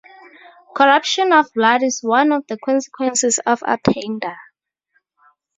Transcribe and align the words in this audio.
Corruption 0.75 1.31
of 1.31 1.53
blood 1.53 1.83
is 1.83 1.99
one 2.01 2.31
of 2.31 2.47
the 2.47 2.57
consequences 2.57 3.39
of 3.45 3.61
attainder. 3.67 4.35